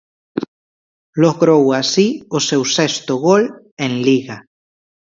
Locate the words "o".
2.37-2.39